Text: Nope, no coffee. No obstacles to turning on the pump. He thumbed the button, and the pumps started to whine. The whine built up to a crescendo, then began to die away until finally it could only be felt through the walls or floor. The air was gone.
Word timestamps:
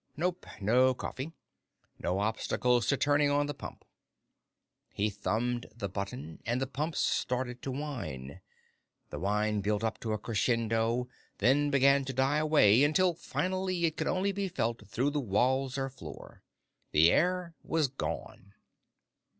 Nope, 0.17 0.47
no 0.59 0.95
coffee. 0.95 1.31
No 1.99 2.17
obstacles 2.17 2.87
to 2.87 2.97
turning 2.97 3.29
on 3.29 3.45
the 3.45 3.53
pump. 3.53 3.85
He 4.89 5.11
thumbed 5.11 5.67
the 5.75 5.89
button, 5.89 6.41
and 6.43 6.59
the 6.59 6.65
pumps 6.65 6.99
started 6.99 7.61
to 7.61 7.69
whine. 7.71 8.41
The 9.11 9.19
whine 9.19 9.61
built 9.61 9.83
up 9.83 9.99
to 9.99 10.13
a 10.13 10.17
crescendo, 10.17 11.07
then 11.37 11.69
began 11.69 12.03
to 12.05 12.13
die 12.13 12.39
away 12.39 12.83
until 12.83 13.13
finally 13.13 13.85
it 13.85 13.95
could 13.95 14.07
only 14.07 14.31
be 14.31 14.47
felt 14.47 14.87
through 14.87 15.11
the 15.11 15.19
walls 15.19 15.77
or 15.77 15.87
floor. 15.87 16.41
The 16.93 17.11
air 17.11 17.53
was 17.61 17.87
gone. 17.87 18.55